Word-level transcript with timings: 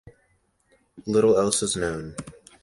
Little 1.05 1.37
else 1.37 1.61
is 1.61 1.75
known. 1.75 2.15